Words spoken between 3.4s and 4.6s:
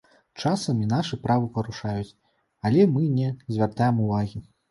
звяртаем увагі.